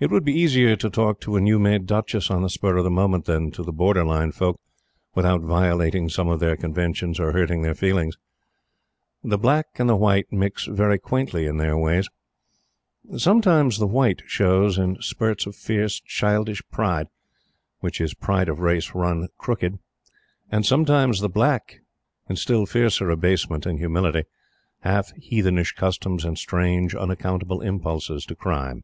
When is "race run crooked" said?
18.60-19.78